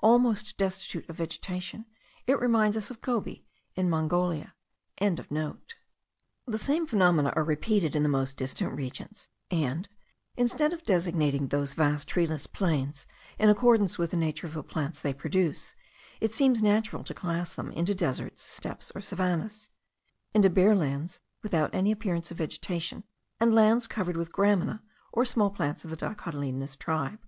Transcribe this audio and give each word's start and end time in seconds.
Almost 0.00 0.56
destitute 0.58 1.08
of 1.08 1.14
vegetation, 1.14 1.86
it 2.26 2.40
reminds 2.40 2.76
us 2.76 2.90
of 2.90 3.00
Gobi, 3.00 3.46
in 3.76 3.88
Mongolia.) 3.88 4.52
The 5.00 5.54
same 6.58 6.88
phenomena 6.88 7.32
are 7.36 7.44
repeated 7.44 7.94
in 7.94 8.02
the 8.02 8.08
most 8.08 8.36
distant 8.36 8.72
regions; 8.72 9.28
and, 9.48 9.88
instead 10.36 10.72
of 10.72 10.82
designating 10.82 11.46
those 11.46 11.74
vast 11.74 12.08
treeless 12.08 12.48
plains 12.48 13.06
in 13.38 13.48
accordance 13.48 13.96
with 13.96 14.10
the 14.10 14.16
nature 14.16 14.48
of 14.48 14.54
the 14.54 14.64
plants 14.64 14.98
they 14.98 15.14
produce, 15.14 15.72
it 16.20 16.34
seems 16.34 16.60
natural 16.60 17.04
to 17.04 17.14
class 17.14 17.54
them 17.54 17.70
into 17.70 17.94
deserts, 17.94 18.42
steppes, 18.42 18.90
or 18.92 19.00
savannahs; 19.00 19.70
into 20.34 20.50
bare 20.50 20.74
lands 20.74 21.20
without 21.44 21.72
any 21.72 21.92
appearance 21.92 22.32
of 22.32 22.38
vegetation, 22.38 23.04
and 23.38 23.54
lands 23.54 23.86
covered 23.86 24.16
with 24.16 24.32
gramina 24.32 24.82
or 25.12 25.24
small 25.24 25.48
plants 25.50 25.84
of 25.84 25.90
the 25.90 25.96
dicotyledonous 25.96 26.74
tribe. 26.76 27.20